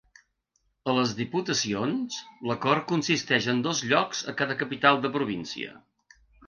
[0.89, 2.17] A les diputacions
[2.53, 5.81] l’acord consisteix en dos llocs a cada capital de província.